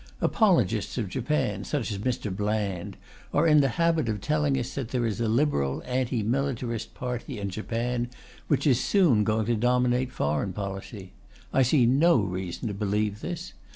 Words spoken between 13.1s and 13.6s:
this.